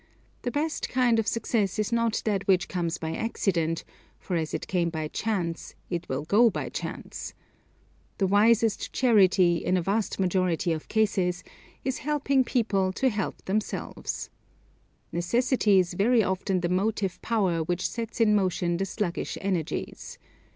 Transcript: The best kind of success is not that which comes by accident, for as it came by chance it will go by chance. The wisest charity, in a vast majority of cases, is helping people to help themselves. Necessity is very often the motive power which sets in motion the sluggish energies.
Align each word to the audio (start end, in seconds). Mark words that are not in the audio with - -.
The 0.41 0.49
best 0.49 0.89
kind 0.89 1.19
of 1.19 1.27
success 1.27 1.77
is 1.77 1.91
not 1.91 2.23
that 2.25 2.47
which 2.47 2.67
comes 2.67 2.97
by 2.97 3.13
accident, 3.15 3.83
for 4.17 4.35
as 4.35 4.51
it 4.51 4.65
came 4.67 4.89
by 4.89 5.07
chance 5.09 5.75
it 5.91 6.09
will 6.09 6.23
go 6.23 6.49
by 6.49 6.69
chance. 6.69 7.35
The 8.17 8.25
wisest 8.25 8.91
charity, 8.93 9.57
in 9.57 9.77
a 9.77 9.81
vast 9.83 10.19
majority 10.19 10.71
of 10.71 10.87
cases, 10.87 11.43
is 11.85 11.99
helping 11.99 12.43
people 12.43 12.91
to 12.93 13.09
help 13.09 13.45
themselves. 13.45 14.31
Necessity 15.11 15.77
is 15.77 15.93
very 15.93 16.23
often 16.23 16.61
the 16.61 16.67
motive 16.69 17.21
power 17.21 17.61
which 17.63 17.87
sets 17.87 18.19
in 18.19 18.33
motion 18.33 18.77
the 18.77 18.85
sluggish 18.87 19.37
energies. 19.39 20.17